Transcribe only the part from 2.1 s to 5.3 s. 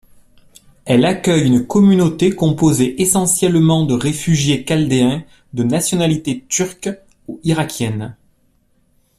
composée essentiellement de réfugiés chaldéens